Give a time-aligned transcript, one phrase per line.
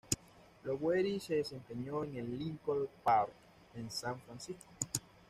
[0.63, 3.33] Lowery se desempeñó en el "Lincoln Park"
[3.75, 4.71] en San Francisco.